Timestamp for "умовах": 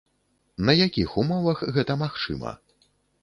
1.23-1.61